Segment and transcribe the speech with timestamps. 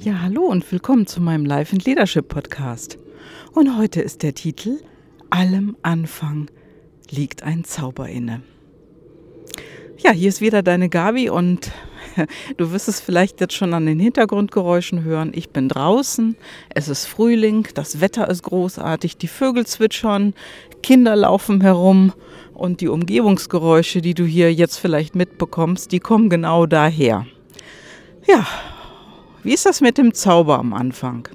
[0.00, 2.98] Ja, hallo und willkommen zu meinem Life and Leadership Podcast.
[3.52, 4.78] Und heute ist der Titel
[5.28, 6.48] Allem Anfang
[7.10, 8.42] liegt ein Zauber inne.
[9.98, 11.72] Ja, hier ist wieder deine Gabi und
[12.58, 15.32] du wirst es vielleicht jetzt schon an den Hintergrundgeräuschen hören.
[15.34, 16.36] Ich bin draußen,
[16.72, 20.32] es ist Frühling, das Wetter ist großartig, die Vögel zwitschern,
[20.80, 22.12] Kinder laufen herum
[22.54, 27.26] und die Umgebungsgeräusche, die du hier jetzt vielleicht mitbekommst, die kommen genau daher.
[28.28, 28.46] Ja,
[29.48, 31.26] wie ist das mit dem Zauber am Anfang?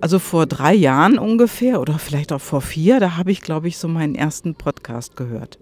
[0.00, 3.78] Also vor drei Jahren ungefähr oder vielleicht auch vor vier, da habe ich, glaube ich,
[3.78, 5.60] so meinen ersten Podcast gehört.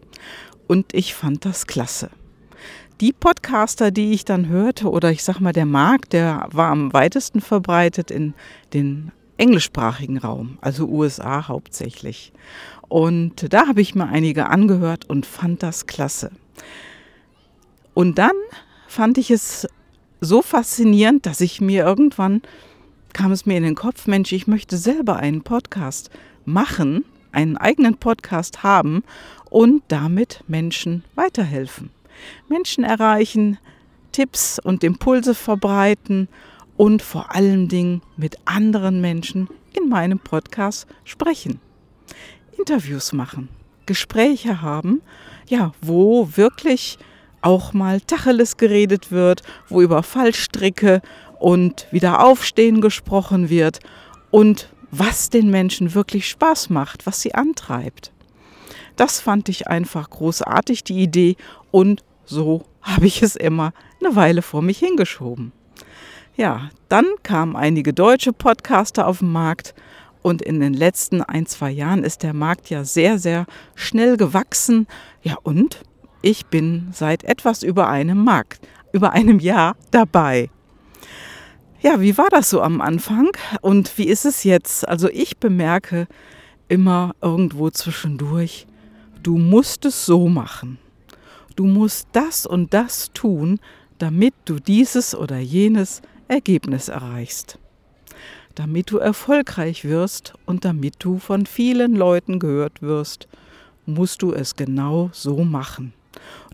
[0.67, 2.09] Und ich fand das klasse.
[3.03, 6.91] Die Podcaster, die ich dann hörte, oder ich sag mal, der Markt, der war am
[6.95, 8.33] weitesten verbreitet in
[8.73, 12.33] den englischsprachigen Raum, also USA hauptsächlich.
[12.89, 16.31] Und da habe ich mir einige angehört und fand das klasse.
[17.93, 18.33] Und dann
[18.89, 19.69] fand ich es
[20.23, 22.43] so faszinierend, dass ich mir irgendwann
[23.13, 26.11] kam es mir in den Kopf, Mensch, ich möchte selber einen Podcast
[26.45, 29.05] machen, einen eigenen Podcast haben
[29.51, 31.91] und damit Menschen weiterhelfen.
[32.49, 33.59] Menschen erreichen,
[34.13, 36.29] Tipps und Impulse verbreiten
[36.77, 41.61] und vor allen Dingen mit anderen Menschen in meinem Podcast sprechen.
[42.59, 43.49] Interviews machen,
[43.87, 45.03] Gespräche haben,
[45.49, 46.99] ja, wo wirklich
[47.43, 51.03] auch mal Tacheles geredet wird, wo über Fallstricke
[51.39, 53.81] und wieder aufstehen gesprochen wird
[54.31, 58.13] und was den Menschen wirklich Spaß macht, was sie antreibt.
[58.97, 61.37] Das fand ich einfach großartig, die Idee,
[61.71, 65.53] und so habe ich es immer eine Weile vor mich hingeschoben.
[66.37, 69.75] Ja, dann kamen einige deutsche Podcaster auf den Markt
[70.23, 74.87] und in den letzten ein, zwei Jahren ist der Markt ja sehr, sehr schnell gewachsen.
[75.23, 75.83] Ja, und
[76.23, 80.51] ich bin seit etwas über einem Markt, über einem Jahr dabei.
[81.83, 84.89] Ja, wie war das so am Anfang und wie ist es jetzt?
[84.89, 86.07] Also ich bemerke
[86.69, 88.67] immer irgendwo zwischendurch,
[89.23, 90.79] du musst es so machen.
[91.57, 93.59] Du musst das und das tun,
[93.99, 97.59] damit du dieses oder jenes Ergebnis erreichst.
[98.55, 103.27] Damit du erfolgreich wirst und damit du von vielen Leuten gehört wirst,
[103.87, 105.95] musst du es genau so machen.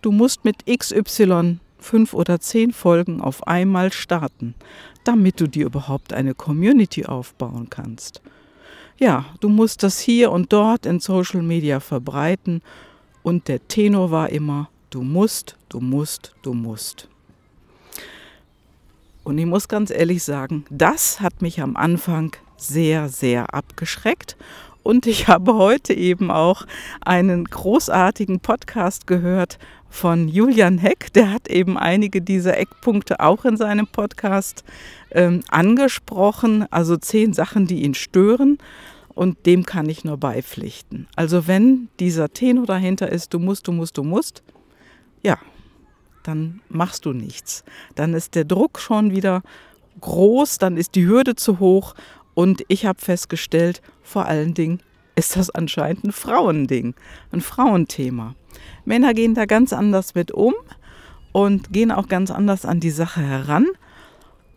[0.03, 4.55] Du musst mit XY fünf oder zehn Folgen auf einmal starten,
[5.05, 8.21] damit du dir überhaupt eine Community aufbauen kannst.
[8.99, 12.63] Ja, du musst das hier und dort in Social Media verbreiten
[13.23, 17.09] und der Tenor war immer, du musst, du musst, du musst.
[19.23, 24.37] Und ich muss ganz ehrlich sagen, das hat mich am Anfang sehr, sehr abgeschreckt
[24.89, 26.65] und ich habe heute eben auch
[27.03, 29.59] einen großartigen Podcast gehört
[29.91, 31.13] von Julian Heck.
[31.13, 34.65] Der hat eben einige dieser Eckpunkte auch in seinem Podcast
[35.11, 36.65] ähm, angesprochen.
[36.71, 38.57] Also zehn Sachen, die ihn stören.
[39.15, 41.07] Und dem kann ich nur beipflichten.
[41.17, 44.43] Also wenn dieser Tenor dahinter ist, du musst, du musst, du musst,
[45.23, 45.37] ja,
[46.23, 47.63] dann machst du nichts.
[47.95, 49.43] Dann ist der Druck schon wieder
[50.01, 51.95] groß, dann ist die Hürde zu hoch
[52.39, 54.79] und ich habe festgestellt, vor allen Dingen
[55.17, 56.95] ist das anscheinend ein Frauending,
[57.33, 58.37] ein Frauenthema.
[58.85, 60.55] Männer gehen da ganz anders mit um
[61.33, 63.67] und gehen auch ganz anders an die Sache heran.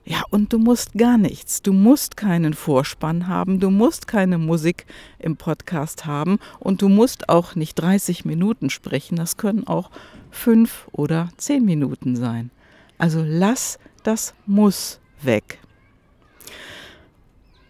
[0.05, 1.63] Ja, und du musst gar nichts.
[1.63, 4.85] Du musst keinen Vorspann haben, du musst keine Musik
[5.17, 9.15] im Podcast haben und du musst auch nicht 30 Minuten sprechen.
[9.15, 9.89] Das können auch
[10.29, 12.51] fünf oder zehn Minuten sein.
[12.99, 15.57] Also lass das Muss weg.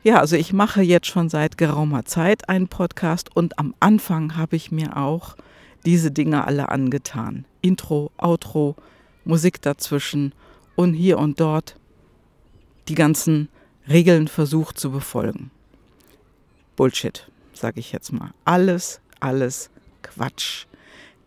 [0.03, 4.55] Ja, also ich mache jetzt schon seit geraumer Zeit einen Podcast und am Anfang habe
[4.55, 5.35] ich mir auch
[5.85, 7.45] diese Dinge alle angetan.
[7.61, 8.75] Intro, Outro,
[9.25, 10.33] Musik dazwischen
[10.75, 11.75] und hier und dort
[12.87, 13.49] die ganzen
[13.87, 15.51] Regeln versucht zu befolgen.
[16.75, 18.31] Bullshit, sage ich jetzt mal.
[18.43, 19.69] Alles, alles
[20.01, 20.65] Quatsch.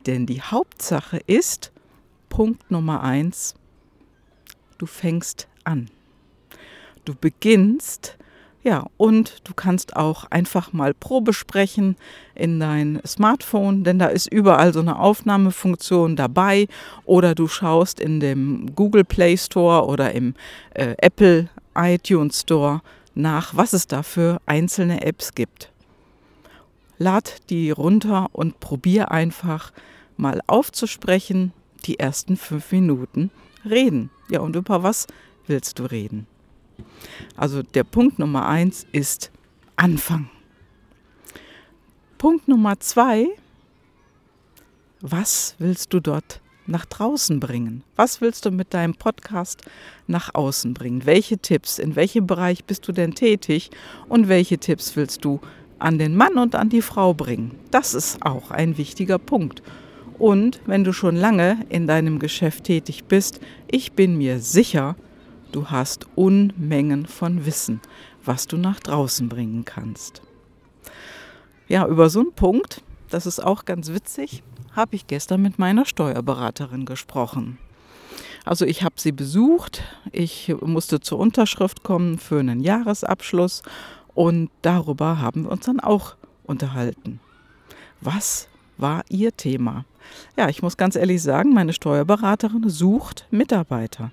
[0.06, 1.70] Denn die Hauptsache ist,
[2.28, 3.54] Punkt Nummer eins,
[4.78, 5.88] du fängst an.
[7.04, 8.18] Du beginnst
[8.64, 11.96] ja, und du kannst auch einfach mal Probe sprechen
[12.34, 16.66] in dein Smartphone, denn da ist überall so eine Aufnahmefunktion dabei.
[17.04, 20.34] Oder du schaust in dem Google Play Store oder im
[20.70, 22.80] äh, Apple iTunes Store
[23.14, 25.70] nach, was es da für einzelne Apps gibt.
[26.96, 29.72] Lad die runter und probier einfach
[30.16, 31.52] mal aufzusprechen,
[31.84, 33.30] die ersten fünf Minuten
[33.68, 34.08] reden.
[34.30, 35.06] Ja, und über was
[35.46, 36.26] willst du reden?
[37.36, 39.30] Also der Punkt Nummer eins ist
[39.76, 40.28] Anfang.
[42.18, 43.26] Punkt Nummer zwei,
[45.00, 47.82] was willst du dort nach draußen bringen?
[47.96, 49.62] Was willst du mit deinem Podcast
[50.06, 51.04] nach außen bringen?
[51.04, 53.70] Welche Tipps, in welchem Bereich bist du denn tätig
[54.08, 55.40] und welche Tipps willst du
[55.78, 57.58] an den Mann und an die Frau bringen?
[57.70, 59.62] Das ist auch ein wichtiger Punkt.
[60.18, 63.40] Und wenn du schon lange in deinem Geschäft tätig bist,
[63.70, 64.96] ich bin mir sicher,
[65.54, 67.80] du hast Unmengen von Wissen,
[68.24, 70.22] was du nach draußen bringen kannst.
[71.68, 74.42] Ja, über so einen Punkt, das ist auch ganz witzig,
[74.72, 77.58] habe ich gestern mit meiner Steuerberaterin gesprochen.
[78.44, 83.62] Also ich habe sie besucht, ich musste zur Unterschrift kommen für einen Jahresabschluss
[84.12, 87.20] und darüber haben wir uns dann auch unterhalten.
[88.00, 89.84] Was war ihr Thema?
[90.36, 94.10] Ja, ich muss ganz ehrlich sagen, meine Steuerberaterin sucht Mitarbeiter.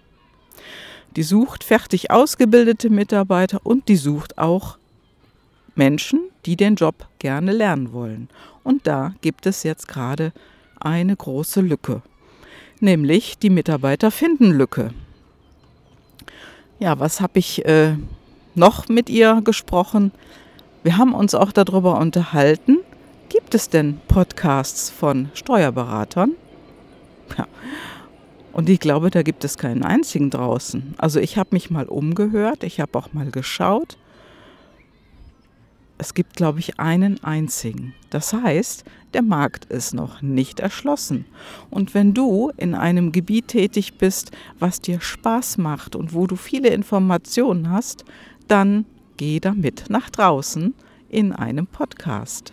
[1.16, 4.78] Die sucht fertig ausgebildete Mitarbeiter und die sucht auch
[5.76, 8.30] Menschen, die den Job gerne lernen wollen.
[8.64, 10.32] Und da gibt es jetzt gerade
[10.80, 12.02] eine große Lücke,
[12.80, 14.94] nämlich die Mitarbeiterfinden-Lücke.
[16.80, 17.96] Ja, was habe ich äh,
[18.56, 20.12] noch mit ihr gesprochen?
[20.84, 22.80] Wir haben uns auch darüber unterhalten,
[23.30, 26.32] gibt es denn Podcasts von Steuerberatern?
[27.38, 27.48] Ja.
[28.52, 30.96] Und ich glaube, da gibt es keinen einzigen draußen.
[30.98, 33.98] Also ich habe mich mal umgehört, ich habe auch mal geschaut
[36.02, 37.94] es gibt, glaube ich, einen einzigen.
[38.10, 41.26] Das heißt, der Markt ist noch nicht erschlossen.
[41.70, 46.36] Und wenn du in einem Gebiet tätig bist, was dir Spaß macht und wo du
[46.36, 48.04] viele Informationen hast,
[48.48, 48.86] dann
[49.18, 50.74] geh damit nach draußen
[51.08, 52.52] in einem Podcast.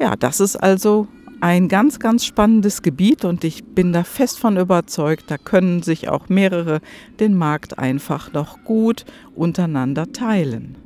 [0.00, 1.06] Ja, das ist also
[1.40, 6.08] ein ganz, ganz spannendes Gebiet und ich bin da fest von überzeugt, da können sich
[6.08, 6.80] auch mehrere
[7.18, 9.04] den Markt einfach noch gut
[9.34, 10.76] untereinander teilen.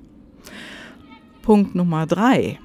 [1.43, 2.59] Punkt Nummer drei.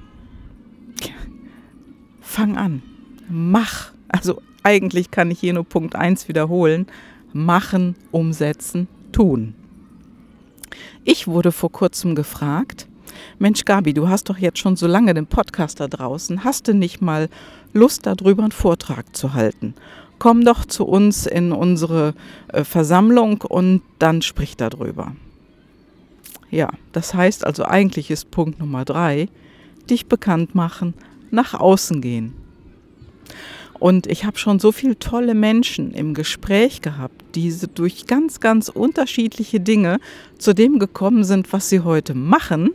[2.20, 2.82] Fang an.
[3.28, 3.92] Mach.
[4.08, 6.86] Also eigentlich kann ich hier nur Punkt 1 wiederholen.
[7.32, 9.54] Machen, umsetzen, tun.
[11.04, 12.88] Ich wurde vor kurzem gefragt,
[13.38, 16.74] Mensch Gabi, du hast doch jetzt schon so lange den Podcast da draußen, hast du
[16.74, 17.28] nicht mal
[17.72, 19.74] Lust darüber einen Vortrag zu halten?
[20.18, 22.14] Komm doch zu uns in unsere
[22.48, 25.12] äh, Versammlung und dann sprich darüber.
[26.50, 29.28] Ja, das heißt also eigentlich ist Punkt Nummer drei,
[29.88, 30.94] dich bekannt machen,
[31.30, 32.34] nach außen gehen.
[33.80, 38.68] Und ich habe schon so viele tolle Menschen im Gespräch gehabt, die durch ganz, ganz
[38.68, 39.98] unterschiedliche Dinge
[40.38, 42.72] zu dem gekommen sind, was sie heute machen.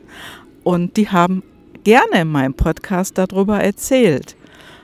[0.64, 1.44] Und die haben
[1.84, 4.36] gerne in meinem Podcast darüber erzählt.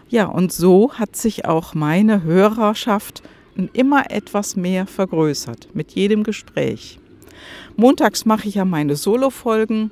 [0.10, 3.24] Ja, und so hat sich auch meine Hörerschaft
[3.74, 7.00] immer etwas mehr vergrößert mit jedem Gespräch.
[7.76, 9.90] Montags mache ich ja meine Solo-Folgen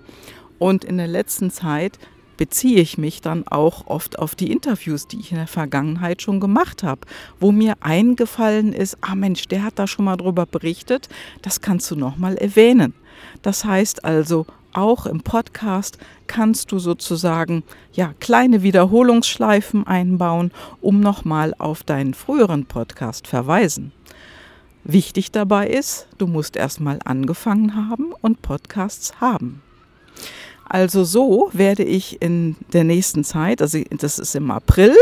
[0.60, 1.98] und in der letzten Zeit
[2.40, 6.40] beziehe ich mich dann auch oft auf die Interviews, die ich in der Vergangenheit schon
[6.40, 7.02] gemacht habe,
[7.38, 11.10] wo mir eingefallen ist, ah Mensch, der hat da schon mal drüber berichtet,
[11.42, 12.94] das kannst du noch mal erwähnen.
[13.42, 15.98] Das heißt also, auch im Podcast
[16.28, 23.92] kannst du sozusagen ja kleine Wiederholungsschleifen einbauen, um nochmal auf deinen früheren Podcast verweisen.
[24.86, 29.62] Wichtig dabei ist, du musst erstmal angefangen haben und Podcasts haben.
[30.70, 34.96] Also so werde ich in der nächsten Zeit, also das ist im April,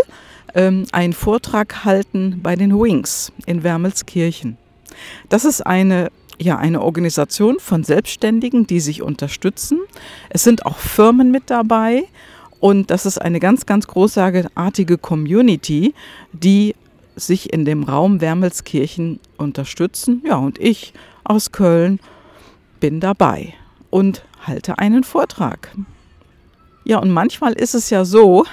[0.56, 4.58] ähm, einen Vortrag halten bei den Wings in Wermelskirchen.
[5.30, 6.10] Das ist eine
[6.40, 9.80] ja, eine Organisation von Selbstständigen, die sich unterstützen.
[10.30, 12.04] Es sind auch Firmen mit dabei
[12.60, 15.94] und das ist eine ganz, ganz großartige Community,
[16.34, 16.76] die
[17.16, 20.22] sich in dem Raum Wermelskirchen unterstützen.
[20.26, 22.00] Ja, und ich aus Köln
[22.80, 23.54] bin dabei
[23.90, 25.72] und halte einen Vortrag.
[26.84, 28.46] Ja, und manchmal ist es ja so,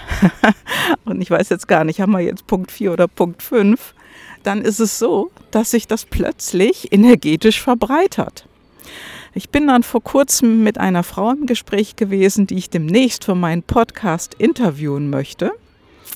[1.05, 3.95] und ich weiß jetzt gar nicht, haben wir jetzt Punkt 4 oder Punkt 5,
[4.43, 8.47] dann ist es so, dass sich das plötzlich energetisch verbreitert.
[9.37, 13.35] Ich bin dann vor kurzem mit einer Frau im Gespräch gewesen, die ich demnächst für
[13.35, 15.51] meinen Podcast interviewen möchte.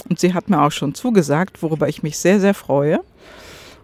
[0.09, 3.01] Und sie hat mir auch schon zugesagt, worüber ich mich sehr, sehr freue.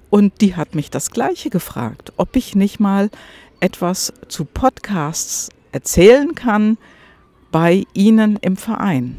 [0.09, 3.11] Und die hat mich das gleiche gefragt, ob ich nicht mal
[3.59, 6.79] etwas zu Podcasts erzählen kann
[7.51, 9.17] bei Ihnen im Verein.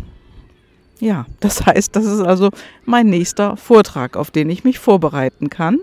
[1.00, 2.50] Ja, das heißt, das ist also
[2.86, 5.80] mein nächster Vortrag, auf den ich mich vorbereiten kann.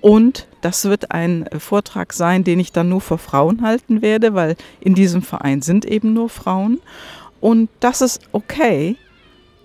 [0.00, 4.56] Und das wird ein Vortrag sein, den ich dann nur für Frauen halten werde, weil
[4.80, 6.80] in diesem Verein sind eben nur Frauen.
[7.40, 8.96] Und das ist okay,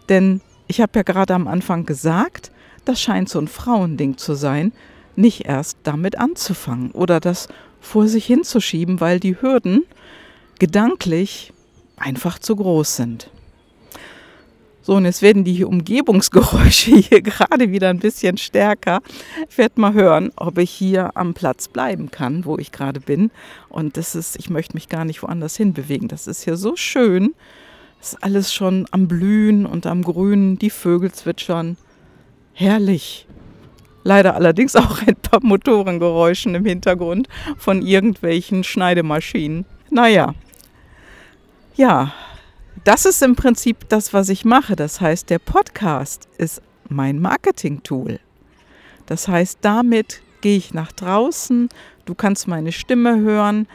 [0.07, 2.51] denn ich habe ja gerade am Anfang gesagt,
[2.85, 4.71] das scheint so ein Frauending zu sein,
[5.15, 7.47] nicht erst damit anzufangen oder das
[7.81, 9.83] vor sich hinzuschieben, weil die Hürden
[10.59, 11.53] gedanklich
[11.97, 13.29] einfach zu groß sind.
[14.81, 19.01] So, und jetzt werden die Umgebungsgeräusche hier gerade wieder ein bisschen stärker.
[19.47, 23.29] Ich werde mal hören, ob ich hier am Platz bleiben kann, wo ich gerade bin.
[23.67, 26.07] Und das ist, ich möchte mich gar nicht woanders hinbewegen.
[26.07, 27.35] Das ist hier so schön.
[28.01, 31.77] Es ist alles schon am Blühen und am Grünen, die Vögel zwitschern.
[32.53, 33.27] Herrlich.
[34.03, 39.65] Leider allerdings auch ein paar Motorengeräuschen im Hintergrund von irgendwelchen Schneidemaschinen.
[39.91, 40.33] Naja.
[41.79, 42.11] Ja,
[42.83, 44.75] das ist im Prinzip das, was ich mache.
[44.75, 48.19] Das heißt, der Podcast ist mein Marketing-Tool.
[49.05, 51.69] Das heißt, damit gehe ich nach draußen,
[52.03, 53.65] du kannst meine Stimme hören,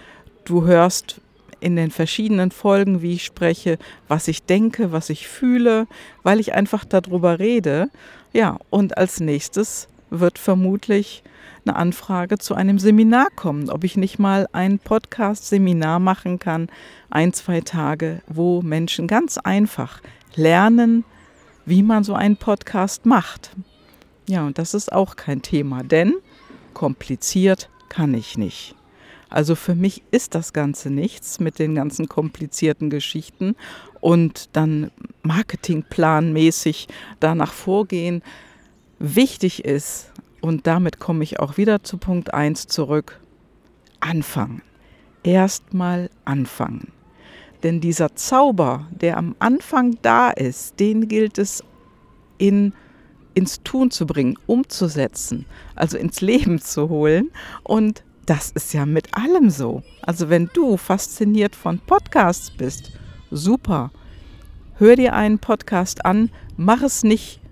[0.44, 1.22] du hörst
[1.60, 5.86] in den verschiedenen Folgen, wie ich spreche, was ich denke, was ich fühle,
[6.22, 7.88] weil ich einfach darüber rede.
[8.34, 9.88] Ja, und als nächstes
[10.20, 11.22] wird vermutlich
[11.66, 16.68] eine Anfrage zu einem Seminar kommen, ob ich nicht mal ein Podcast-Seminar machen kann,
[17.10, 20.00] ein, zwei Tage, wo Menschen ganz einfach
[20.34, 21.04] lernen,
[21.64, 23.50] wie man so einen Podcast macht.
[24.28, 26.14] Ja, und das ist auch kein Thema, denn
[26.74, 28.74] kompliziert kann ich nicht.
[29.30, 33.56] Also für mich ist das Ganze nichts mit den ganzen komplizierten Geschichten
[34.00, 34.90] und dann
[35.22, 36.88] marketingplanmäßig
[37.20, 38.22] danach vorgehen.
[39.06, 43.20] Wichtig ist, und damit komme ich auch wieder zu Punkt 1 zurück.
[44.00, 44.62] Anfangen.
[45.22, 46.90] Erstmal anfangen.
[47.62, 51.62] Denn dieser Zauber, der am Anfang da ist, den gilt es
[52.38, 52.72] in,
[53.34, 55.44] ins Tun zu bringen, umzusetzen,
[55.74, 57.30] also ins Leben zu holen.
[57.62, 59.82] Und das ist ja mit allem so.
[60.00, 62.92] Also wenn du fasziniert von Podcasts bist,
[63.30, 63.90] super.
[64.78, 67.42] Hör dir einen Podcast an, mach es nicht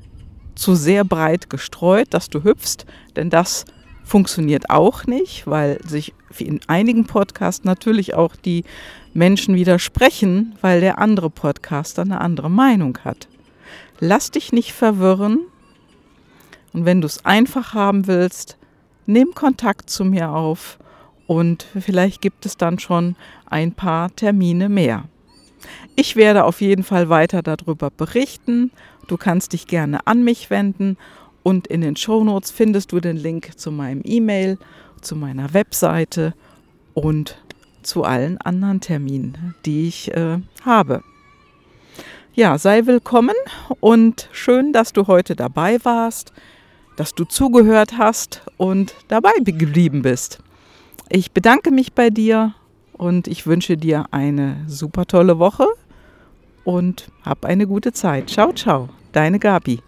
[0.55, 3.65] zu sehr breit gestreut, dass du hüpfst, denn das
[4.05, 8.65] funktioniert auch nicht, weil sich in einigen Podcasts natürlich auch die
[9.15, 13.29] Menschen widersprechen, weil der andere Podcaster eine andere Meinung hat.
[14.01, 15.39] Lass dich nicht verwirren
[16.73, 18.59] und wenn du es einfach haben willst,
[19.07, 20.79] nimm Kontakt zu mir auf
[21.27, 23.17] und vielleicht gibt es dann schon
[23.47, 25.05] ein paar Termine mehr.
[25.97, 28.71] Ich werde auf jeden Fall weiter darüber berichten
[29.07, 30.97] Du kannst dich gerne an mich wenden
[31.43, 34.59] und in den Shownotes findest du den Link zu meinem E-Mail,
[35.01, 36.35] zu meiner Webseite
[36.95, 37.37] und
[37.83, 41.03] zu allen anderen Terminen, die ich äh, habe.
[42.35, 43.35] Ja, sei willkommen
[43.81, 46.33] und schön, dass du heute dabei warst,
[46.97, 50.39] dass du zugehört hast und dabei geblieben bist.
[51.09, 52.55] Ich bedanke mich bei dir
[53.03, 55.67] und ich wünsche dir eine super tolle Woche
[56.63, 58.31] und hab eine gute Zeit.
[58.31, 59.81] Ciao, ciao, deine Gabi.